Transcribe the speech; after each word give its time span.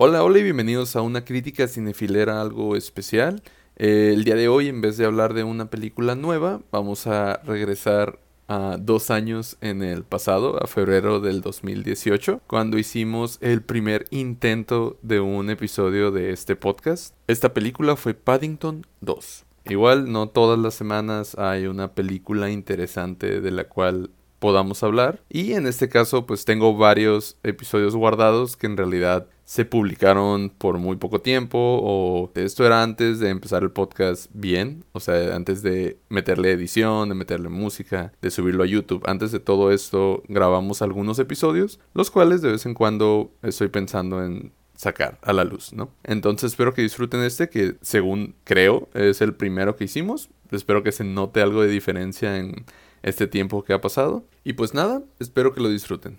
Hola, 0.00 0.22
hola 0.22 0.38
y 0.38 0.44
bienvenidos 0.44 0.94
a 0.94 1.02
una 1.02 1.24
crítica 1.24 1.66
cinefilera 1.66 2.40
algo 2.40 2.76
especial. 2.76 3.42
Eh, 3.74 4.12
el 4.14 4.22
día 4.22 4.36
de 4.36 4.46
hoy, 4.46 4.68
en 4.68 4.80
vez 4.80 4.96
de 4.96 5.04
hablar 5.04 5.34
de 5.34 5.42
una 5.42 5.70
película 5.70 6.14
nueva, 6.14 6.60
vamos 6.70 7.08
a 7.08 7.40
regresar 7.42 8.20
a 8.46 8.76
dos 8.78 9.10
años 9.10 9.56
en 9.60 9.82
el 9.82 10.04
pasado, 10.04 10.62
a 10.62 10.68
febrero 10.68 11.18
del 11.18 11.40
2018, 11.40 12.42
cuando 12.46 12.78
hicimos 12.78 13.38
el 13.40 13.60
primer 13.62 14.04
intento 14.10 14.98
de 15.02 15.18
un 15.18 15.50
episodio 15.50 16.12
de 16.12 16.30
este 16.30 16.54
podcast. 16.54 17.16
Esta 17.26 17.52
película 17.52 17.96
fue 17.96 18.14
Paddington 18.14 18.86
2. 19.00 19.46
Igual 19.64 20.12
no 20.12 20.28
todas 20.28 20.60
las 20.60 20.74
semanas 20.74 21.36
hay 21.36 21.66
una 21.66 21.94
película 21.94 22.50
interesante 22.50 23.40
de 23.40 23.50
la 23.50 23.64
cual 23.64 24.10
podamos 24.38 24.82
hablar. 24.82 25.22
Y 25.28 25.52
en 25.52 25.66
este 25.66 25.88
caso 25.88 26.26
pues 26.26 26.44
tengo 26.44 26.76
varios 26.76 27.36
episodios 27.42 27.96
guardados 27.96 28.56
que 28.56 28.66
en 28.66 28.76
realidad 28.76 29.26
se 29.48 29.64
publicaron 29.64 30.50
por 30.50 30.76
muy 30.76 30.96
poco 30.96 31.22
tiempo 31.22 31.58
o 31.58 32.30
esto 32.34 32.66
era 32.66 32.82
antes 32.82 33.18
de 33.18 33.30
empezar 33.30 33.62
el 33.62 33.70
podcast 33.70 34.30
bien, 34.34 34.84
o 34.92 35.00
sea, 35.00 35.34
antes 35.34 35.62
de 35.62 35.96
meterle 36.10 36.52
edición, 36.52 37.08
de 37.08 37.14
meterle 37.14 37.48
música, 37.48 38.12
de 38.20 38.30
subirlo 38.30 38.64
a 38.64 38.66
YouTube. 38.66 39.02
Antes 39.06 39.32
de 39.32 39.40
todo 39.40 39.72
esto 39.72 40.22
grabamos 40.28 40.82
algunos 40.82 41.18
episodios, 41.18 41.80
los 41.94 42.10
cuales 42.10 42.42
de 42.42 42.52
vez 42.52 42.66
en 42.66 42.74
cuando 42.74 43.30
estoy 43.42 43.68
pensando 43.68 44.22
en 44.22 44.52
sacar 44.74 45.18
a 45.22 45.32
la 45.32 45.44
luz, 45.44 45.72
¿no? 45.72 45.90
Entonces 46.04 46.52
espero 46.52 46.74
que 46.74 46.82
disfruten 46.82 47.22
este 47.22 47.48
que 47.48 47.76
según 47.80 48.34
creo 48.44 48.90
es 48.92 49.22
el 49.22 49.34
primero 49.34 49.76
que 49.76 49.84
hicimos. 49.84 50.28
Espero 50.50 50.82
que 50.82 50.92
se 50.92 51.04
note 51.04 51.40
algo 51.40 51.62
de 51.62 51.68
diferencia 51.68 52.36
en 52.36 52.66
este 53.08 53.26
tiempo 53.26 53.64
que 53.64 53.72
ha 53.72 53.80
pasado. 53.80 54.24
Y 54.44 54.54
pues 54.54 54.74
nada, 54.74 55.02
espero 55.18 55.52
que 55.52 55.60
lo 55.60 55.68
disfruten. 55.68 56.18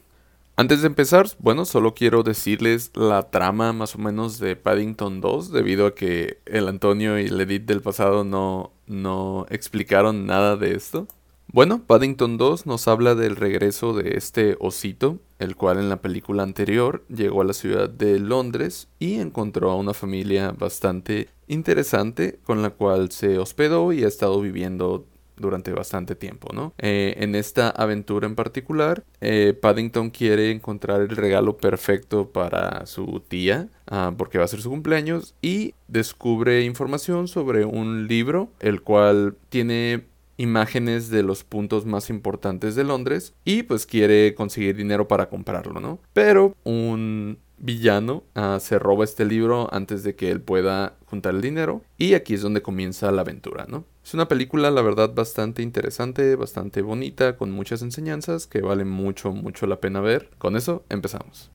Antes 0.59 0.81
de 0.81 0.87
empezar, 0.87 1.25
bueno, 1.39 1.63
solo 1.63 1.93
quiero 1.93 2.21
decirles 2.21 2.91
la 2.93 3.29
trama 3.29 3.71
más 3.71 3.95
o 3.95 3.97
menos 3.97 4.39
de 4.39 4.57
Paddington 4.57 5.21
2, 5.21 5.53
debido 5.53 5.87
a 5.87 5.95
que 5.95 6.39
el 6.45 6.67
Antonio 6.67 7.17
y 7.17 7.27
el 7.27 7.39
Edith 7.39 7.63
del 7.63 7.81
pasado 7.81 8.25
no, 8.25 8.73
no 8.85 9.45
explicaron 9.49 10.25
nada 10.25 10.57
de 10.57 10.75
esto. 10.75 11.07
Bueno, 11.51 11.81
Paddington 11.87 12.37
2 12.37 12.65
nos 12.65 12.89
habla 12.89 13.15
del 13.15 13.37
regreso 13.37 13.93
de 13.93 14.17
este 14.17 14.57
osito, 14.59 15.17
el 15.39 15.55
cual 15.55 15.79
en 15.79 15.87
la 15.87 16.01
película 16.01 16.43
anterior 16.43 17.05
llegó 17.07 17.41
a 17.41 17.45
la 17.45 17.53
ciudad 17.53 17.89
de 17.89 18.19
Londres 18.19 18.89
y 18.99 19.15
encontró 19.15 19.71
a 19.71 19.75
una 19.75 19.93
familia 19.93 20.51
bastante 20.51 21.29
interesante 21.47 22.37
con 22.43 22.61
la 22.61 22.69
cual 22.69 23.11
se 23.11 23.39
hospedó 23.39 23.93
y 23.93 24.03
ha 24.03 24.07
estado 24.07 24.41
viviendo 24.41 25.07
durante 25.39 25.71
bastante 25.73 26.15
tiempo, 26.15 26.49
¿no? 26.53 26.73
Eh, 26.77 27.15
en 27.17 27.35
esta 27.35 27.69
aventura 27.69 28.27
en 28.27 28.35
particular, 28.35 29.03
eh, 29.21 29.57
Paddington 29.59 30.09
quiere 30.09 30.51
encontrar 30.51 31.01
el 31.01 31.09
regalo 31.09 31.57
perfecto 31.57 32.29
para 32.29 32.85
su 32.85 33.21
tía, 33.27 33.69
ah, 33.87 34.13
porque 34.17 34.37
va 34.37 34.45
a 34.45 34.47
ser 34.47 34.61
su 34.61 34.69
cumpleaños, 34.69 35.35
y 35.41 35.73
descubre 35.87 36.63
información 36.63 37.27
sobre 37.27 37.65
un 37.65 38.07
libro, 38.07 38.49
el 38.59 38.81
cual 38.81 39.35
tiene 39.49 40.05
imágenes 40.39 41.09
de 41.09 41.21
los 41.21 41.43
puntos 41.43 41.85
más 41.85 42.09
importantes 42.09 42.73
de 42.75 42.85
Londres 42.85 43.33
y 43.43 43.63
pues 43.63 43.85
quiere 43.85 44.33
conseguir 44.35 44.77
dinero 44.77 45.05
para 45.05 45.27
comprarlo, 45.27 45.81
¿no? 45.81 45.99
Pero 46.13 46.55
un 46.63 47.39
villano 47.59 48.23
ah, 48.35 48.57
se 48.59 48.79
roba 48.79 49.03
este 49.03 49.25
libro 49.25 49.67
antes 49.73 50.03
de 50.03 50.15
que 50.15 50.31
él 50.31 50.41
pueda 50.41 50.95
juntar 51.05 51.35
el 51.35 51.41
dinero 51.41 51.81
y 51.97 52.13
aquí 52.13 52.33
es 52.33 52.41
donde 52.41 52.61
comienza 52.61 53.11
la 53.11 53.21
aventura, 53.21 53.65
¿no? 53.67 53.85
Es 54.03 54.13
una 54.13 54.27
película, 54.27 54.71
la 54.71 54.81
verdad, 54.81 55.13
bastante 55.13 55.61
interesante, 55.61 56.35
bastante 56.35 56.81
bonita, 56.81 57.37
con 57.37 57.51
muchas 57.51 57.81
enseñanzas 57.81 58.47
que 58.47 58.61
vale 58.61 58.85
mucho, 58.85 59.31
mucho 59.31 59.67
la 59.67 59.79
pena 59.79 60.01
ver. 60.01 60.31
Con 60.39 60.55
eso, 60.55 60.83
empezamos. 60.89 61.51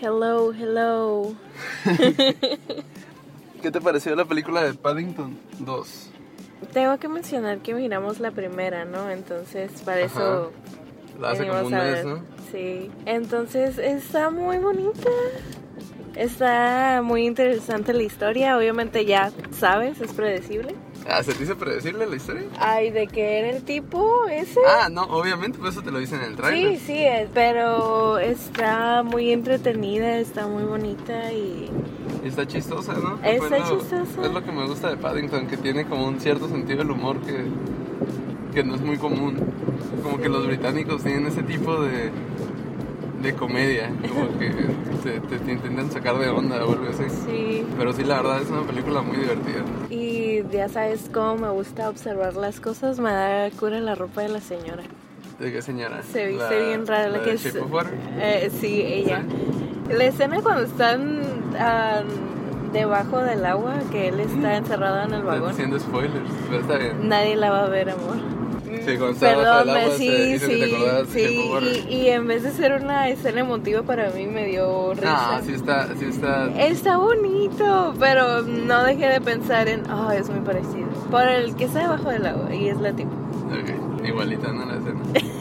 Hello, 0.00 0.52
hello. 0.52 1.34
¿Qué 3.62 3.70
te 3.70 3.80
pareció 3.80 4.14
la 4.14 4.24
película 4.24 4.62
de 4.64 4.74
Paddington 4.74 5.38
2? 5.60 6.10
Tengo 6.72 6.98
que 6.98 7.08
mencionar 7.08 7.58
que 7.58 7.74
miramos 7.74 8.20
la 8.20 8.30
primera, 8.30 8.84
¿no? 8.84 9.10
Entonces, 9.10 9.70
para 9.84 10.00
eso. 10.00 10.52
La 11.20 11.30
hace 11.30 11.46
como 11.46 11.66
un 11.66 11.72
mes, 11.72 12.04
¿no? 12.04 12.20
Sí. 12.50 12.90
Entonces, 13.06 13.78
está 13.78 14.30
muy 14.30 14.58
bonita. 14.58 15.10
Está 16.16 17.02
muy 17.02 17.26
interesante 17.26 17.92
la 17.92 18.02
historia. 18.02 18.56
Obviamente, 18.56 19.04
ya 19.04 19.32
sabes, 19.52 20.00
es 20.00 20.12
predecible. 20.12 20.74
Ah, 21.08 21.22
¿se 21.22 21.32
te 21.32 21.40
dice 21.40 21.54
predecible 21.54 22.06
la 22.06 22.16
historia? 22.16 22.44
Ay, 22.58 22.90
de 22.90 23.06
que 23.06 23.38
era 23.38 23.50
el 23.50 23.62
tipo 23.62 24.26
ese. 24.26 24.60
Ah, 24.66 24.88
no, 24.90 25.02
obviamente, 25.02 25.58
por 25.58 25.68
eso 25.68 25.82
te 25.82 25.90
lo 25.90 25.98
dicen 25.98 26.20
en 26.20 26.30
el 26.30 26.36
trailer. 26.36 26.78
Sí, 26.78 26.86
sí, 26.86 27.04
pero 27.34 28.18
está 28.18 29.02
muy 29.02 29.30
entretenida, 29.32 30.16
está 30.18 30.46
muy 30.46 30.62
bonita 30.62 31.30
y 31.32 31.68
está 32.28 32.46
chistosa, 32.46 32.94
¿no? 32.94 33.18
Está 33.22 33.64
chistosa. 33.64 34.22
Es 34.22 34.32
lo 34.32 34.42
que 34.42 34.52
me 34.52 34.66
gusta 34.66 34.90
de 34.90 34.96
Paddington, 34.96 35.46
que 35.46 35.56
tiene 35.56 35.84
como 35.84 36.06
un 36.06 36.20
cierto 36.20 36.48
sentido 36.48 36.78
del 36.78 36.90
humor 36.90 37.20
que, 37.20 37.44
que 38.54 38.64
no 38.64 38.74
es 38.74 38.80
muy 38.80 38.96
común. 38.96 39.36
Como 40.02 40.18
que 40.18 40.28
los 40.28 40.46
británicos 40.46 41.02
tienen 41.02 41.26
ese 41.26 41.42
tipo 41.42 41.80
de, 41.82 42.10
de 43.22 43.34
comedia, 43.34 43.90
como 44.08 44.38
que 44.38 44.50
te, 45.02 45.38
te, 45.38 45.52
intentan 45.52 45.90
sacar 45.90 46.18
de 46.18 46.28
onda 46.28 46.64
o 46.64 46.72
algo 46.72 46.86
así. 46.88 47.04
Sí. 47.26 47.66
Pero 47.76 47.92
sí, 47.92 48.04
la 48.04 48.16
verdad 48.16 48.42
es 48.42 48.50
una 48.50 48.62
película 48.62 49.02
muy 49.02 49.16
divertida. 49.16 49.64
Y 49.90 50.42
ya 50.52 50.68
sabes 50.68 51.10
cómo 51.12 51.36
me 51.36 51.50
gusta 51.50 51.88
observar 51.88 52.34
las 52.34 52.60
cosas, 52.60 53.00
me 53.00 53.10
da 53.10 53.50
cura 53.50 53.80
la 53.80 53.94
ropa 53.94 54.22
de 54.22 54.28
la 54.28 54.40
señora. 54.40 54.82
¿De 55.38 55.52
qué 55.52 55.62
señora? 55.62 56.02
Se 56.02 56.26
viste 56.26 56.66
bien 56.66 56.86
rara 56.86 57.08
la, 57.08 57.22
que 57.22 57.32
es. 57.32 57.44
Eh, 57.46 58.50
sí, 58.60 58.82
ella. 58.82 59.24
La 59.90 60.04
escena 60.04 60.40
cuando 60.40 60.62
están 60.62 61.23
debajo 62.72 63.18
del 63.18 63.44
agua, 63.46 63.74
que 63.90 64.08
él 64.08 64.20
está 64.20 64.56
encerrado 64.56 65.04
en 65.04 65.14
el 65.14 65.22
vagón. 65.22 65.50
haciendo 65.50 65.78
spoilers, 65.78 66.30
pero 66.48 66.60
está 66.60 66.76
bien. 66.76 67.08
Nadie 67.08 67.36
la 67.36 67.50
va 67.50 67.64
a 67.64 67.68
ver, 67.68 67.90
amor. 67.90 68.16
Sí, 68.84 68.98
cuando 68.98 69.18
Perdón, 69.18 69.68
sí, 69.96 70.38
sí, 70.38 70.60
sí, 71.08 71.84
y, 71.88 71.94
y, 71.94 72.08
en 72.08 72.26
vez 72.26 72.42
de 72.42 72.50
ser 72.50 72.72
una 72.72 73.08
escena 73.08 73.40
emotiva 73.40 73.82
para 73.82 74.10
mí 74.10 74.26
me 74.26 74.46
dio 74.46 74.92
risa. 74.94 75.36
Ah, 75.36 75.40
sí 75.44 75.52
está, 75.52 75.88
sí 75.96 76.06
está. 76.06 76.50
Está 76.58 76.96
bonito, 76.96 77.94
pero 77.98 78.42
no 78.42 78.82
dejé 78.82 79.08
de 79.08 79.20
pensar 79.20 79.68
en, 79.68 79.88
oh, 79.90 80.10
es 80.10 80.28
muy 80.28 80.40
parecido. 80.40 80.88
Por 81.10 81.22
el 81.28 81.54
que 81.54 81.64
está 81.64 81.80
debajo 81.80 82.10
del 82.10 82.26
agua 82.26 82.54
y 82.54 82.68
es 82.68 82.80
la 82.80 82.92
tipo. 82.92 83.12
Ok, 83.12 84.04
igualita, 84.06 84.52
¿no? 84.52 84.66
La 84.66 84.76
escena. 84.76 85.00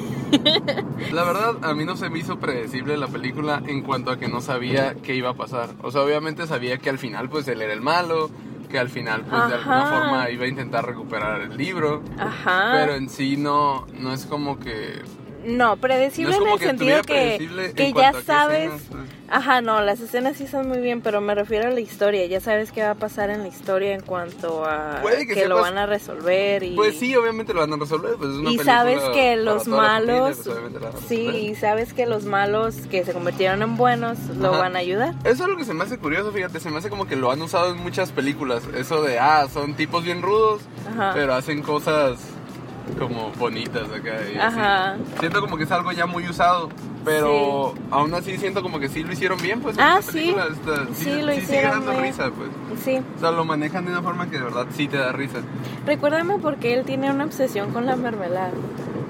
La 1.11 1.23
verdad, 1.23 1.57
a 1.61 1.73
mí 1.73 1.85
no 1.85 1.95
se 1.95 2.09
me 2.09 2.19
hizo 2.19 2.39
predecible 2.39 2.97
la 2.97 3.07
película 3.07 3.61
en 3.66 3.81
cuanto 3.81 4.11
a 4.11 4.17
que 4.17 4.27
no 4.27 4.41
sabía 4.41 4.95
qué 4.95 5.16
iba 5.16 5.29
a 5.29 5.33
pasar. 5.33 5.69
O 5.81 5.91
sea, 5.91 6.01
obviamente 6.01 6.47
sabía 6.47 6.77
que 6.77 6.89
al 6.89 6.97
final, 6.97 7.29
pues 7.29 7.47
él 7.47 7.61
era 7.61 7.73
el 7.73 7.81
malo, 7.81 8.29
que 8.69 8.79
al 8.79 8.89
final, 8.89 9.21
pues 9.29 9.47
de 9.49 9.55
alguna 9.55 9.85
forma 9.85 10.29
iba 10.31 10.45
a 10.45 10.47
intentar 10.47 10.85
recuperar 10.85 11.41
el 11.41 11.57
libro. 11.57 12.01
Ajá. 12.17 12.71
Pero 12.73 12.95
en 12.95 13.09
sí 13.09 13.38
no, 13.38 13.85
no 13.99 14.13
es 14.13 14.25
como 14.25 14.59
que 14.59 15.01
no, 15.46 15.78
predecible 15.78 16.36
en 16.36 16.48
el 16.48 16.59
sentido 16.59 17.02
que, 17.04 17.74
que 17.76 17.94
ya 17.94 18.14
sabes. 18.26 18.72
Pues. 18.90 19.04
Ajá, 19.30 19.62
no, 19.62 19.81
las 19.81 20.00
escenas 20.00 20.38
sí 20.38 20.46
son 20.46 20.68
muy 20.68 20.80
bien, 20.80 21.02
pero 21.02 21.20
me 21.20 21.34
refiero 21.34 21.68
a 21.68 21.72
la 21.72 21.80
historia. 21.80 22.26
Ya 22.28 22.40
sabes 22.40 22.72
qué 22.72 22.84
va 22.84 22.92
a 22.92 22.96
pasar 22.96 23.31
en 23.31 23.42
la 23.42 23.48
historia 23.48 23.96
en 23.96 24.02
cuanto 24.02 24.64
a 24.64 25.02
que, 25.28 25.48
lo 25.48 25.59
van 25.59 25.78
a 25.78 25.88
resolver. 25.88 26.62
Y... 26.62 26.76
Pues 26.76 27.00
sí, 27.00 27.16
obviamente 27.16 27.52
lo 27.52 27.62
van 27.62 27.74
a 27.74 27.78
resolver. 27.78 28.14
Pues 28.16 28.30
es 28.30 28.36
una 28.36 28.52
y 28.52 28.59
sabes 28.59 29.02
que 29.14 29.36
los 29.38 29.68
malos. 29.68 30.42
Pues, 30.46 31.06
sí, 31.08 31.28
y 31.28 31.56
sabes 31.56 31.94
que 31.94 32.06
los 32.06 32.25
malos 32.25 32.75
que 32.92 33.04
se 33.04 33.14
convirtieron 33.14 33.64
en 33.64 33.75
buenos 33.75 34.20
lo 34.38 34.52
van 34.52 34.75
a 34.75 34.80
ayudar. 34.80 35.16
Eso 35.24 35.44
es 35.44 35.50
lo 35.50 35.58
que 35.58 35.66
se 35.66 35.74
me 35.74 35.84
hace 35.84 35.98
curioso, 35.98 36.31
fíjate. 36.31 36.60
Se 36.60 36.70
me 36.70 36.78
hace 36.78 36.92
como 36.92 37.08
que 37.08 37.16
lo 37.16 37.31
han 37.31 37.42
usado 37.42 37.72
en 37.72 37.78
muchas 37.78 38.12
películas. 38.12 38.64
Eso 38.78 39.02
de, 39.02 39.18
ah, 39.18 39.48
son 39.52 39.74
tipos 39.74 40.04
bien 40.04 40.22
rudos, 40.22 40.62
pero 41.16 41.34
hacen 41.34 41.64
cosas 41.64 42.20
como 42.97 43.31
bonitas 43.31 43.88
acá. 43.91 44.18
Ajá. 44.39 44.95
Siento 45.19 45.41
como 45.41 45.57
que 45.57 45.63
es 45.63 45.71
algo 45.71 45.91
ya 45.91 46.06
muy 46.06 46.27
usado, 46.27 46.69
pero 47.03 47.74
aún 47.91 48.13
así 48.13 48.38
siento 48.38 48.62
como 48.62 48.80
que 48.80 48.89
sí 48.89 49.03
lo 49.03 49.13
hicieron 49.13 49.41
bien, 49.41 49.62
pues. 49.62 49.75
Ah, 49.80 50.00
sí. 50.01 50.35
sí. 50.94 51.21
lo 51.21 51.33
hicieron 51.33 51.71
dando 51.71 52.01
risa, 52.01 52.31
pues. 52.31 52.50
Sí. 52.83 53.00
O 53.15 53.19
sea, 53.19 53.31
lo 53.31 53.45
manejan 53.45 53.85
de 53.85 53.91
una 53.91 54.01
forma 54.01 54.30
que 54.30 54.38
de 54.38 54.44
verdad 54.44 54.68
sí 54.75 54.88
te 54.88 54.97
da 54.97 55.12
risa. 55.12 55.39
Recuérdame 55.85 56.38
por 56.39 56.57
qué 56.57 56.74
él 56.74 56.85
tiene 56.85 57.12
una 57.12 57.25
obsesión 57.25 57.71
con 57.71 57.85
la 57.85 57.95
mermelada. 57.95 58.51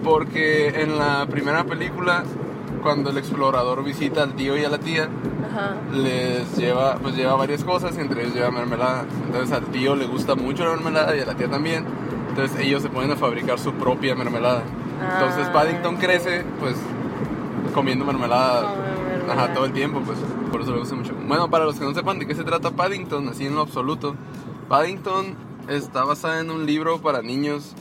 Porque 0.04 0.82
en 0.82 0.98
la 0.98 1.26
primera 1.28 1.64
película, 1.64 2.24
cuando 2.82 3.10
el 3.12 3.18
explorador 3.18 3.84
visita 3.84 4.24
al 4.24 4.34
tío 4.34 4.58
y 4.58 4.66
a 4.66 4.70
la 4.70 4.80
tía, 4.80 5.10
les 5.94 6.58
lleva, 6.58 6.96
pues 6.96 7.16
lleva 7.16 7.36
varias 7.36 7.64
cosas, 7.64 7.98
entre 7.98 8.24
ellos 8.24 8.34
lleva 8.34 8.52
mermelada. 8.52 9.06
Entonces 9.26 9.56
al 9.56 9.66
tío 9.66 9.96
le 9.96 10.06
gusta 10.06 10.36
mucho 10.36 10.64
la 10.66 10.72
mermelada 10.72 11.16
y 11.16 11.20
a 11.20 11.26
la 11.26 11.36
tía 11.36 11.48
también. 11.48 11.86
Entonces 12.34 12.60
ellos 12.62 12.82
se 12.82 12.90
ponen 12.90 13.12
a 13.12 13.16
fabricar 13.16 13.60
su 13.60 13.74
propia 13.74 14.16
mermelada. 14.16 14.64
Entonces 15.00 15.46
ah, 15.48 15.54
Paddington 15.54 15.98
crece, 15.98 16.44
pues, 16.60 16.76
comiendo 17.76 18.06
mermelada, 18.06 18.74
Ajá, 19.30 19.54
todo 19.54 19.66
el 19.66 19.72
tiempo, 19.72 20.02
pues, 20.02 20.18
por 20.52 20.62
eso 20.62 20.74
le 20.74 20.80
gusta 20.80 20.96
mucho. 20.96 21.14
Bueno, 21.28 21.48
para 21.50 21.66
los 21.66 21.80
que 21.80 21.86
no 21.86 21.94
sepan 21.94 22.18
de 22.18 22.26
qué 22.26 22.34
se 22.34 22.44
trata 22.44 22.72
Paddington, 22.72 23.30
así 23.30 23.46
en 23.46 23.54
lo 23.54 23.62
absoluto, 23.62 24.16
Paddington 24.68 25.36
está 25.70 26.04
basada 26.06 26.40
en 26.40 26.50
un 26.50 26.66
libro 26.66 27.00
para 27.02 27.22
niños 27.22 27.76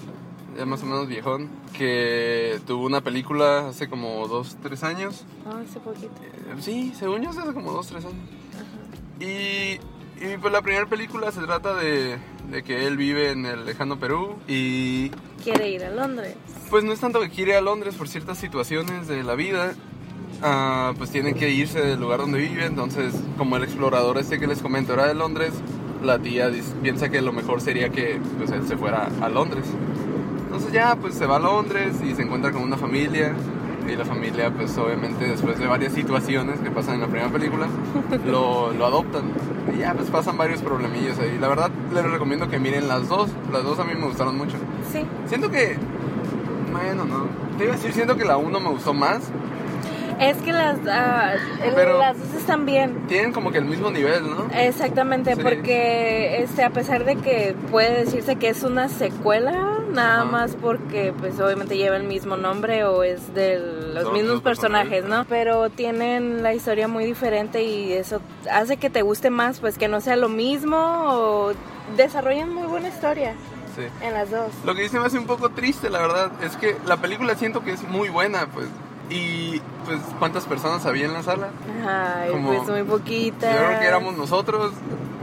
ya 0.54 0.66
más 0.66 0.82
o 0.82 0.86
menos 0.86 1.08
viejón, 1.08 1.48
que 1.72 2.60
tuvo 2.66 2.84
una 2.84 3.00
película 3.00 3.68
hace 3.68 3.88
como 3.88 4.28
dos, 4.28 4.58
tres 4.62 4.82
años. 4.84 5.24
Ah, 5.46 5.62
hace 5.66 5.80
poquito. 5.80 6.12
Eh, 6.20 6.56
sí, 6.60 6.92
según 6.94 7.22
yo 7.22 7.30
hace 7.30 7.40
como 7.54 7.72
dos, 7.72 7.86
tres 7.86 8.04
años. 8.04 8.18
Y, 9.18 9.80
y 10.22 10.36
pues 10.38 10.52
la 10.52 10.60
primera 10.60 10.84
película 10.84 11.32
se 11.32 11.40
trata 11.40 11.74
de, 11.74 12.18
de 12.50 12.62
que 12.62 12.86
él 12.86 12.96
vive 12.96 13.30
en 13.30 13.46
el 13.46 13.64
lejano 13.64 13.98
Perú 13.98 14.36
y... 14.48 15.10
Quiere 15.42 15.70
ir 15.70 15.84
a 15.84 15.90
Londres. 15.90 16.36
Pues 16.70 16.84
no 16.84 16.92
es 16.92 17.00
tanto 17.00 17.20
que 17.20 17.30
quiere 17.30 17.52
ir 17.52 17.58
a 17.58 17.60
Londres 17.60 17.94
por 17.94 18.08
ciertas 18.08 18.38
situaciones 18.38 19.08
de 19.08 19.22
la 19.22 19.34
vida, 19.34 19.74
Ah, 20.44 20.92
pues 20.98 21.10
tienen 21.10 21.34
que 21.34 21.50
irse 21.50 21.80
del 21.80 22.00
lugar 22.00 22.18
donde 22.18 22.40
vive. 22.40 22.66
Entonces, 22.66 23.14
como 23.38 23.56
el 23.56 23.62
explorador 23.62 24.18
este 24.18 24.40
que 24.40 24.48
les 24.48 24.60
comento 24.60 24.92
era 24.92 25.06
de 25.06 25.14
Londres, 25.14 25.52
la 26.02 26.18
tía 26.18 26.50
piensa 26.82 27.08
que 27.10 27.22
lo 27.22 27.32
mejor 27.32 27.60
sería 27.60 27.90
que 27.90 28.20
pues, 28.38 28.50
él 28.50 28.66
se 28.66 28.76
fuera 28.76 29.08
a 29.20 29.28
Londres. 29.28 29.64
Entonces 30.46 30.72
ya, 30.72 30.96
pues 30.96 31.14
se 31.14 31.26
va 31.26 31.36
a 31.36 31.38
Londres 31.38 31.94
y 32.04 32.14
se 32.14 32.22
encuentra 32.22 32.50
con 32.50 32.62
una 32.62 32.76
familia. 32.76 33.34
Y 33.88 33.96
la 33.96 34.04
familia, 34.04 34.50
pues 34.50 34.76
obviamente 34.78 35.24
después 35.24 35.58
de 35.58 35.66
varias 35.66 35.92
situaciones 35.92 36.60
que 36.60 36.70
pasan 36.70 36.96
en 36.96 37.00
la 37.02 37.06
primera 37.08 37.30
película, 37.30 37.66
lo, 38.26 38.72
lo 38.72 38.86
adoptan. 38.86 39.24
Y 39.74 39.78
ya, 39.78 39.94
pues 39.94 40.10
pasan 40.10 40.36
varios 40.36 40.60
problemillos 40.60 41.18
ahí. 41.18 41.38
La 41.38 41.48
verdad, 41.48 41.70
les 41.92 42.04
recomiendo 42.04 42.48
que 42.48 42.58
miren 42.58 42.88
las 42.88 43.08
dos. 43.08 43.30
Las 43.52 43.64
dos 43.64 43.78
a 43.78 43.84
mí 43.84 43.94
me 43.94 44.06
gustaron 44.06 44.36
mucho. 44.36 44.56
Sí. 44.90 45.04
Siento 45.26 45.50
que... 45.50 45.76
Bueno, 46.70 47.04
no. 47.04 47.26
Te 47.58 47.64
iba 47.64 47.74
a 47.74 47.76
decir, 47.76 47.92
siento 47.92 48.16
que 48.16 48.24
la 48.24 48.36
uno 48.36 48.58
me 48.58 48.70
gustó 48.70 48.94
más, 48.94 49.30
es 50.22 50.36
que 50.38 50.52
las, 50.52 50.78
uh, 50.78 51.98
las 51.98 52.18
dos 52.18 52.34
están 52.34 52.64
bien. 52.64 53.06
Tienen 53.08 53.32
como 53.32 53.50
que 53.50 53.58
el 53.58 53.64
mismo 53.64 53.90
nivel, 53.90 54.22
¿no? 54.30 54.46
Exactamente, 54.54 55.36
porque 55.36 56.42
este, 56.42 56.62
a 56.62 56.70
pesar 56.70 57.04
de 57.04 57.16
que 57.16 57.56
puede 57.70 58.04
decirse 58.04 58.36
que 58.36 58.48
es 58.48 58.62
una 58.62 58.88
secuela, 58.88 59.71
nada 59.92 60.24
más 60.24 60.56
porque 60.60 61.12
pues 61.18 61.38
obviamente 61.40 61.76
lleva 61.76 61.96
el 61.96 62.04
mismo 62.04 62.36
nombre 62.36 62.84
o 62.84 63.02
es 63.02 63.34
de 63.34 63.58
los 63.94 64.12
mismos 64.12 64.42
personajes, 64.42 65.04
¿no? 65.04 65.24
Pero 65.28 65.70
tienen 65.70 66.42
la 66.42 66.54
historia 66.54 66.88
muy 66.88 67.04
diferente 67.04 67.62
y 67.62 67.92
eso 67.92 68.20
hace 68.50 68.76
que 68.76 68.90
te 68.90 69.02
guste 69.02 69.30
más, 69.30 69.60
pues 69.60 69.78
que 69.78 69.88
no 69.88 70.00
sea 70.00 70.16
lo 70.16 70.28
mismo 70.28 70.76
o 70.76 71.52
desarrollan 71.96 72.52
muy 72.52 72.66
buena 72.66 72.88
historia. 72.88 73.34
Sí. 73.76 73.82
En 74.02 74.12
las 74.12 74.30
dos. 74.30 74.50
Lo 74.66 74.74
que 74.74 74.82
dice 74.82 74.98
me 75.00 75.06
hace 75.06 75.18
un 75.18 75.26
poco 75.26 75.48
triste, 75.48 75.88
la 75.88 76.00
verdad, 76.00 76.30
es 76.42 76.56
que 76.56 76.76
la 76.84 76.98
película 76.98 77.34
siento 77.36 77.64
que 77.64 77.72
es 77.72 77.82
muy 77.84 78.10
buena, 78.10 78.46
pues 78.52 78.68
y 79.12 79.60
pues, 79.84 80.00
¿cuántas 80.18 80.44
personas 80.44 80.86
había 80.86 81.06
en 81.06 81.12
la 81.12 81.22
sala? 81.22 81.48
Ay, 81.86 82.30
pues 82.30 82.68
muy 82.68 82.82
poquitas. 82.82 83.54
Yo 83.54 83.66
creo 83.66 83.80
que 83.80 83.86
éramos 83.86 84.16
nosotros, 84.16 84.72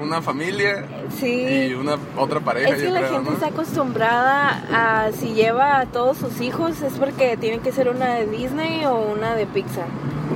una 0.01 0.22
familia 0.22 0.86
y 1.22 1.74
una 1.74 1.98
otra 2.18 2.40
pareja. 2.40 2.69
Es 2.69 2.81
que 2.81 2.90
la 2.90 3.07
gente 3.07 3.34
está 3.34 3.48
acostumbrada 3.48 4.63
a 4.72 5.12
si 5.12 5.34
lleva 5.34 5.80
a 5.80 5.86
todos 5.86 6.18
sus 6.18 6.42
hijos 6.42 6.81
es 6.81 6.94
porque 6.94 7.38
tiene 7.38 7.60
que 7.60 7.72
ser 7.72 7.90
una 7.90 8.13
de 8.16 8.28
Disney 8.28 8.86
o 8.86 9.00
una 9.00 9.36
de 9.36 9.46
Pixar. 9.46 9.88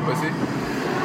Pues 0.05 0.19
sí. 0.19 0.27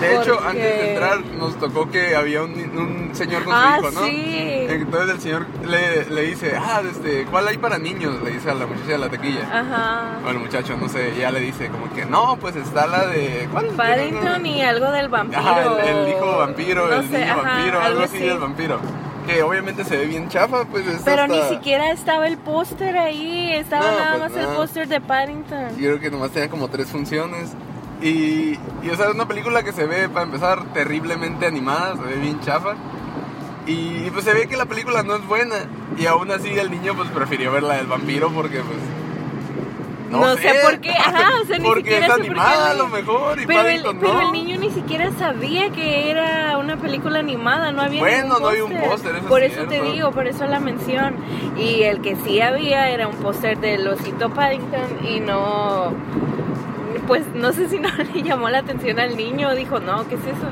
De 0.00 0.16
hecho, 0.16 0.40
antes 0.40 0.62
de 0.62 0.90
entrar 0.90 1.24
nos 1.38 1.58
tocó 1.58 1.90
que 1.90 2.14
había 2.14 2.42
un, 2.42 2.52
un 2.52 3.10
señor 3.14 3.44
con 3.44 3.52
su 3.52 3.60
ah, 3.60 3.76
hijo, 3.78 3.90
¿no? 3.90 4.06
Sí. 4.06 4.66
Entonces 4.68 5.14
el 5.14 5.20
señor 5.20 5.46
le, 5.66 6.04
le, 6.06 6.22
dice, 6.22 6.56
ah, 6.56 6.82
este, 6.88 7.24
¿cuál 7.24 7.48
hay 7.48 7.58
para 7.58 7.78
niños? 7.78 8.22
Le 8.22 8.30
dice 8.32 8.50
a 8.50 8.54
la 8.54 8.66
muchacha 8.66 8.92
de 8.92 8.98
la 8.98 9.08
tequilla. 9.08 9.42
Ajá. 9.52 10.18
O 10.24 10.30
el 10.30 10.38
muchacho, 10.38 10.76
no 10.76 10.88
sé, 10.88 11.12
y 11.16 11.18
ella 11.18 11.30
le 11.32 11.40
dice 11.40 11.68
como 11.68 11.92
que, 11.92 12.04
no, 12.04 12.36
pues 12.40 12.56
está 12.56 12.86
la 12.86 13.06
de... 13.06 13.48
¿Cuál? 13.50 13.66
Paddington 13.68 14.46
y 14.46 14.62
algo 14.62 14.90
del 14.92 15.08
vampiro. 15.08 15.40
Ajá, 15.40 15.62
el, 15.62 16.08
hijo 16.08 16.38
vampiro, 16.38 16.92
el 16.92 17.10
niño 17.10 17.42
vampiro, 17.42 17.80
algo 17.80 18.02
así 18.02 18.18
del 18.18 18.38
vampiro 18.38 18.80
que 19.28 19.42
obviamente 19.42 19.84
se 19.84 19.96
ve 19.98 20.06
bien 20.06 20.28
chafa, 20.30 20.64
pues 20.64 20.86
es 20.86 21.02
Pero 21.04 21.26
ni 21.26 21.40
siquiera 21.42 21.92
estaba 21.92 22.26
el 22.26 22.38
póster 22.38 22.96
ahí, 22.96 23.52
estaba 23.52 23.90
nada 23.90 24.18
pues 24.18 24.32
más 24.32 24.42
el 24.42 24.56
póster 24.56 24.88
de 24.88 25.00
Paddington. 25.02 25.76
Yo 25.76 25.88
creo 25.88 26.00
que 26.00 26.10
nomás 26.10 26.30
tenía 26.30 26.48
como 26.48 26.68
tres 26.68 26.88
funciones. 26.88 27.50
Y, 28.00 28.58
y, 28.82 28.90
o 28.90 28.96
sea, 28.96 29.06
es 29.06 29.14
una 29.14 29.26
película 29.26 29.62
que 29.62 29.72
se 29.72 29.86
ve, 29.86 30.08
para 30.08 30.26
empezar, 30.26 30.72
terriblemente 30.72 31.46
animada, 31.46 31.96
se 31.96 32.02
ve 32.02 32.16
bien 32.16 32.40
chafa. 32.40 32.74
Y 33.66 34.10
pues 34.10 34.24
se 34.24 34.32
ve 34.32 34.48
que 34.48 34.56
la 34.56 34.66
película 34.66 35.02
no 35.02 35.16
es 35.16 35.26
buena. 35.26 35.56
Y 35.98 36.06
aún 36.06 36.30
así 36.30 36.48
el 36.50 36.70
niño 36.70 36.94
pues 36.94 37.10
prefirió 37.10 37.52
ver 37.52 37.64
la 37.64 37.76
del 37.76 37.86
vampiro 37.86 38.30
porque 38.30 38.60
pues... 38.60 38.78
No, 40.10 40.36
sé, 40.36 40.54
por 40.62 40.80
qué, 40.80 40.90
ajá, 40.98 41.40
o 41.42 41.44
sea, 41.44 41.58
ni 41.58 41.64
porque 41.66 41.98
es 41.98 42.08
animada 42.08 42.70
a 42.70 42.74
lo 42.74 42.88
mejor 42.88 43.38
y 43.38 43.46
pero 43.46 43.68
el, 43.68 43.82
pero 44.00 44.20
el 44.22 44.32
niño 44.32 44.56
ni 44.56 44.70
siquiera 44.70 45.12
sabía 45.18 45.68
que 45.68 46.10
era 46.10 46.56
una 46.56 46.78
película 46.78 47.18
animada, 47.18 47.72
no 47.72 47.82
había 47.82 48.00
Bueno, 48.00 48.38
no 48.38 48.48
había 48.48 48.64
un 48.64 48.74
póster, 48.74 49.18
Por 49.28 49.42
eso 49.42 49.64
te 49.64 49.82
digo, 49.82 50.10
por 50.12 50.26
eso 50.26 50.46
la 50.46 50.60
mención. 50.60 51.16
Y 51.58 51.82
el 51.82 52.00
que 52.00 52.16
sí 52.24 52.40
había 52.40 52.88
era 52.88 53.06
un 53.06 53.16
póster 53.16 53.58
del 53.58 53.86
osito 53.86 54.30
Paddington 54.30 55.06
y 55.06 55.20
no 55.20 55.92
pues 57.08 57.24
no 57.34 57.52
sé 57.52 57.68
si 57.68 57.80
no 57.80 57.88
le 58.14 58.22
llamó 58.22 58.48
la 58.50 58.58
atención 58.58 59.00
al 59.00 59.16
niño, 59.16 59.52
dijo, 59.56 59.80
no, 59.80 60.06
¿qué 60.06 60.14
es 60.14 60.20
eso? 60.20 60.46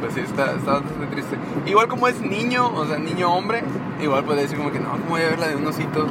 Pues 0.00 0.14
sí, 0.14 0.20
está, 0.20 0.46
bastante 0.46 1.06
triste. 1.12 1.36
Igual 1.66 1.88
como 1.88 2.08
es 2.08 2.20
niño, 2.20 2.68
o 2.74 2.84
sea, 2.86 2.98
niño 2.98 3.32
hombre, 3.32 3.62
igual 4.02 4.24
puede 4.24 4.42
decir 4.42 4.56
como 4.56 4.72
que 4.72 4.80
no, 4.80 4.90
¿cómo 4.90 5.10
voy 5.10 5.22
a 5.22 5.28
ver 5.28 5.38
la 5.38 5.48
de 5.48 5.56
un 5.56 5.66
osito? 5.66 6.06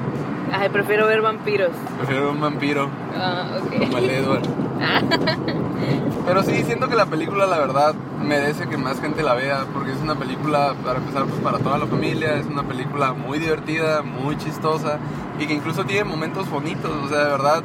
Ay, 0.52 0.70
prefiero 0.70 1.08
ver 1.08 1.22
vampiros. 1.22 1.72
Prefiero 1.98 2.26
ver 2.26 2.32
un 2.32 2.42
vampiro. 2.42 2.88
Ah, 3.18 3.58
ok. 3.60 3.80
Como 3.80 3.98
el 3.98 4.10
Edward. 4.10 4.44
Pero 6.26 6.44
sí, 6.44 6.64
siento 6.64 6.88
que 6.88 6.96
la 6.96 7.08
película, 7.08 7.48
la 7.48 7.58
verdad, 7.58 7.96
merece 8.24 8.68
que 8.68 8.78
más 8.78 9.02
gente 9.02 9.24
la 9.24 9.34
vea, 9.34 9.66
porque 9.74 9.92
es 9.92 9.98
una 9.98 10.16
película, 10.16 10.76
para 10.86 11.00
empezar, 11.00 11.26
pues 11.26 11.42
para 11.42 11.58
toda 11.58 11.80
la 11.80 11.88
familia, 11.88 12.36
es 12.36 12.46
una 12.46 12.64
película 12.64 13.14
muy 13.14 13.40
divertida, 13.40 14.04
muy 14.04 14.38
chistosa, 14.38 15.00
y 15.40 15.48
que 15.48 15.54
incluso 15.54 15.84
tiene 15.86 16.04
momentos 16.04 16.50
bonitos, 16.50 16.92
o 17.04 17.10
sea, 17.10 17.26
de 17.26 17.32
verdad. 17.32 17.64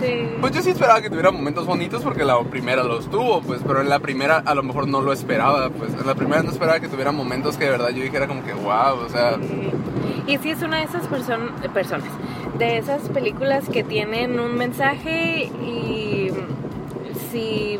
Sí. 0.00 0.28
Pues 0.40 0.52
yo 0.52 0.62
sí 0.62 0.70
esperaba 0.70 1.00
que 1.00 1.08
tuviera 1.08 1.30
momentos 1.30 1.66
bonitos 1.66 2.02
porque 2.02 2.24
la 2.24 2.38
primera 2.44 2.82
los 2.84 3.10
tuvo, 3.10 3.40
pues, 3.42 3.60
pero 3.66 3.80
en 3.80 3.88
la 3.88 3.98
primera 3.98 4.38
a 4.38 4.54
lo 4.54 4.62
mejor 4.62 4.86
no 4.88 5.00
lo 5.00 5.12
esperaba, 5.12 5.70
pues, 5.70 5.92
en 5.94 6.06
la 6.06 6.14
primera 6.14 6.42
no 6.42 6.50
esperaba 6.50 6.80
que 6.80 6.88
tuviera 6.88 7.12
momentos 7.12 7.56
que 7.56 7.64
de 7.64 7.70
verdad 7.70 7.90
yo 7.90 8.02
dijera 8.02 8.26
como 8.26 8.44
que, 8.44 8.52
wow, 8.52 8.98
o 9.04 9.08
sea... 9.08 9.38
Y 10.26 10.36
sí 10.38 10.50
es 10.50 10.62
una 10.62 10.78
de 10.78 10.84
esas 10.84 11.06
personas, 11.06 12.10
de 12.58 12.78
esas 12.78 13.08
películas 13.08 13.68
que 13.68 13.82
tienen 13.82 14.38
un 14.38 14.56
mensaje 14.56 15.44
y 15.44 16.30
si... 17.30 17.78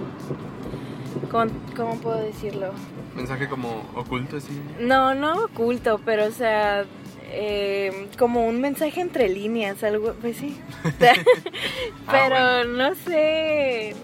¿Cómo 1.31 1.97
puedo 2.01 2.19
decirlo? 2.19 2.71
Mensaje 3.15 3.49
como 3.49 3.83
oculto, 3.95 4.41
sí. 4.41 4.59
No, 4.81 5.15
no 5.15 5.45
oculto, 5.45 6.01
pero 6.05 6.25
o 6.25 6.31
sea, 6.31 6.85
eh, 7.31 8.09
como 8.19 8.47
un 8.47 8.61
mensaje 8.61 9.01
entre 9.01 9.29
líneas, 9.29 9.83
algo, 9.85 10.15
pues 10.21 10.37
sí. 10.37 10.59
Ah, 12.07 12.11
pero 12.11 12.65
no 12.65 12.95
sé, 12.95 13.95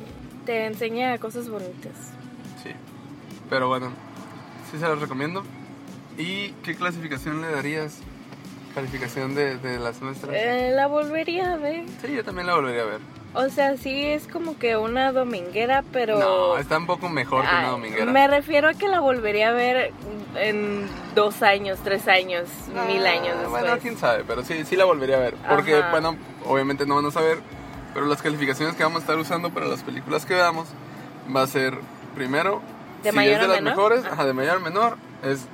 te 0.44 0.66
enseña 0.66 1.16
cosas 1.18 1.48
bonitas. 1.48 1.92
Sí, 2.62 2.70
pero 3.48 3.68
bueno, 3.68 3.90
sí 4.70 4.78
se 4.78 4.86
los 4.86 5.00
recomiendo. 5.00 5.42
¿Y 6.18 6.50
qué 6.62 6.74
clasificación 6.74 7.40
le 7.40 7.50
darías? 7.50 8.00
¿Calificación 8.74 9.34
de, 9.34 9.56
de 9.56 9.78
las 9.78 10.02
nuestras? 10.02 10.34
Eh, 10.34 10.72
la 10.74 10.86
volvería 10.86 11.54
a 11.54 11.56
ver. 11.56 11.84
Sí, 12.02 12.12
yo 12.14 12.24
también 12.24 12.46
la 12.46 12.54
volvería 12.56 12.82
a 12.82 12.86
ver. 12.86 13.00
O 13.34 13.48
sea, 13.48 13.76
sí 13.76 14.04
es 14.04 14.28
como 14.28 14.58
que 14.58 14.76
una 14.76 15.10
dominguera, 15.12 15.82
pero... 15.92 16.18
No, 16.18 16.58
está 16.58 16.78
un 16.78 16.86
poco 16.86 17.08
mejor 17.08 17.42
que 17.42 17.54
una 17.54 17.70
dominguera. 17.70 18.12
Me 18.12 18.28
refiero 18.28 18.68
a 18.68 18.74
que 18.74 18.86
la 18.86 19.00
volvería 19.00 19.48
a 19.48 19.52
ver 19.52 19.92
en 20.36 20.88
dos 21.14 21.42
años, 21.42 21.78
tres 21.82 22.08
años, 22.08 22.48
mil 22.88 23.06
ah, 23.06 23.10
años 23.10 23.38
después. 23.38 23.62
Bueno, 23.62 23.78
quién 23.80 23.96
sabe, 23.96 24.24
pero 24.26 24.42
sí, 24.44 24.64
sí 24.64 24.76
la 24.76 24.84
volvería 24.84 25.16
a 25.16 25.20
ver. 25.20 25.34
Porque, 25.48 25.80
bueno, 25.90 26.16
obviamente 26.46 26.86
no 26.86 26.96
van 26.96 27.06
a 27.06 27.10
saber, 27.10 27.38
pero 27.92 28.06
las 28.06 28.22
calificaciones 28.22 28.76
que 28.76 28.82
vamos 28.82 28.98
a 28.98 29.00
estar 29.00 29.18
usando 29.18 29.50
para 29.50 29.66
las 29.66 29.82
películas 29.82 30.26
que 30.26 30.34
veamos 30.34 30.68
va 31.34 31.42
a 31.42 31.46
ser, 31.46 31.78
primero, 32.14 32.62
de 33.02 33.12
si 33.12 33.18
es 33.18 33.40
de 33.40 33.48
las 33.48 33.62
mejores, 33.62 34.04
ah. 34.04 34.10
ajá, 34.12 34.24
de 34.24 34.32
mayor 34.32 34.56
a 34.56 34.60
menor, 34.60 34.96
es, 35.22 35.46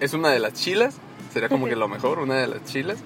es 0.00 0.12
una 0.14 0.30
de 0.30 0.38
las 0.38 0.52
chilas 0.52 0.98
sería 1.34 1.48
como 1.48 1.66
que 1.66 1.76
lo 1.76 1.88
mejor, 1.96 2.20
una 2.20 2.36
de 2.36 2.46
las 2.46 2.64
chilas. 2.64 2.98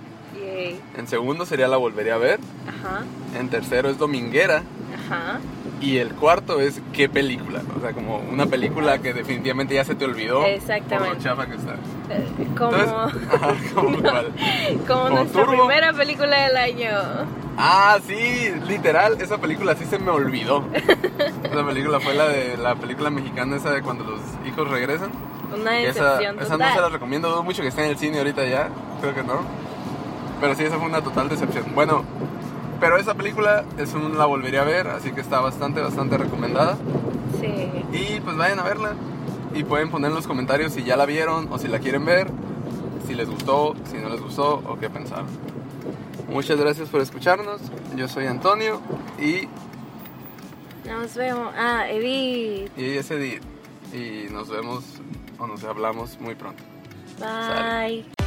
En 0.97 1.09
segundo 1.09 1.47
sería 1.47 1.69
la 1.69 1.77
volvería 1.77 2.15
a 2.15 2.19
ver. 2.19 2.39
Ajá. 2.69 3.05
En 3.39 3.49
tercero 3.49 3.91
es 3.91 3.99
dominguera. 3.99 4.63
Ajá. 4.95 5.41
Y 5.81 5.99
el 5.99 6.15
cuarto 6.15 6.61
es 6.61 6.81
qué 6.93 7.09
película. 7.09 7.63
O 7.77 7.81
sea, 7.81 7.93
como 7.93 8.19
una 8.19 8.47
película 8.47 8.99
que 8.99 9.13
definitivamente 9.13 9.75
ya 9.75 9.85
se 9.85 9.95
te 9.95 10.05
olvidó. 10.05 10.45
Exactamente. 10.45 11.15
Por 11.15 11.23
chafa 11.23 11.47
que 11.47 11.55
está. 11.55 11.75
Eh, 12.11 12.49
como, 12.57 12.77
ajá, 12.77 13.55
como, 13.75 14.01
cuál? 14.01 14.33
como 14.87 15.11
nuestra 15.11 15.47
primera 15.47 15.93
película 15.93 16.43
del 16.49 16.57
año. 16.57 16.91
Ah, 17.57 17.99
sí, 18.07 18.53
literal, 18.67 19.21
esa 19.21 19.39
película 19.39 19.75
sí 19.77 19.85
se 19.85 19.99
me 19.99 20.11
olvidó. 20.11 20.65
esa 21.45 21.67
película 21.67 22.01
fue 22.01 22.15
la 22.15 22.29
de 22.29 22.57
la 22.57 22.75
película 22.75 23.11
mexicana 23.11 23.57
esa 23.57 23.73
de 23.73 23.83
cuando 23.83 24.05
los 24.05 24.21
hijos 24.47 24.69
regresan. 24.69 25.11
Una 25.53 25.73
decepción 25.73 26.37
esa, 26.37 26.45
esa 26.45 26.57
no 26.57 26.75
se 26.75 26.81
la 26.81 26.89
recomiendo, 26.89 27.43
mucho 27.43 27.63
que 27.63 27.69
esté 27.69 27.85
en 27.85 27.91
el 27.91 27.99
cine 27.99 28.19
ahorita 28.19 28.45
ya, 28.47 28.69
creo 29.01 29.15
que 29.15 29.23
no. 29.23 29.41
Pero 30.41 30.55
sí, 30.55 30.65
esa 30.65 30.77
fue 30.77 30.87
una 30.87 31.03
total 31.03 31.29
decepción. 31.29 31.65
Bueno, 31.75 32.05
pero 32.81 32.97
esa 32.97 33.15
película 33.15 33.65
es 33.79 33.95
un, 33.95 34.19
la 34.19 34.27
volvería 34.27 34.63
a 34.63 34.65
ver, 34.65 34.89
así 34.89 35.13
que 35.13 35.21
está 35.21 35.41
bastante, 35.41 35.81
bastante 35.81 36.19
recomendada. 36.19 36.77
Sí. 37.41 37.85
Y 37.93 38.21
pues 38.21 38.37
vayan 38.37 38.59
a 38.61 38.63
verla. 38.63 38.95
Y 39.55 39.65
pueden 39.65 39.91
poner 39.91 40.11
en 40.11 40.17
los 40.17 40.27
comentarios 40.27 40.73
si 40.73 40.85
ya 40.85 40.97
la 40.97 41.07
vieron 41.07 41.49
o 41.51 41.59
si 41.59 41.69
la 41.69 41.79
quieren 41.79 42.05
ver, 42.05 42.29
si 43.07 43.15
les 43.15 43.29
gustó, 43.29 43.75
si 43.91 43.97
no 43.97 44.09
les 44.09 44.21
gustó 44.21 44.63
o 44.67 44.79
qué 44.79 44.91
pensaron. 44.91 45.27
Muchas 46.29 46.59
gracias 46.61 46.89
por 46.91 47.01
escucharnos. 47.01 47.61
Yo 47.97 48.09
soy 48.09 48.27
Antonio 48.27 48.81
y... 49.19 49.49
Nos 50.87 51.15
vemos. 51.15 51.53
Ah, 51.57 51.89
Edith. 51.89 52.71
Y 52.77 52.85
ella 52.85 53.01
es 53.01 53.11
Edith. 53.11 53.43
Y 53.93 54.31
nos 54.31 54.49
vemos 54.49 54.85
o 55.39 55.47
nos 55.47 55.65
hablamos 55.65 56.21
muy 56.21 56.35
pronto. 56.35 56.63
Bye. 57.19 58.18